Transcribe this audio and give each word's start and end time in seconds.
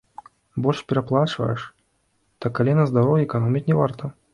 Больш 0.65 0.79
пераплачваеш, 0.93 1.61
так, 2.45 2.53
але 2.65 2.73
на 2.81 2.91
здароўі 2.95 3.23
эканоміць 3.31 3.67
не 3.71 3.75
варта. 3.85 4.17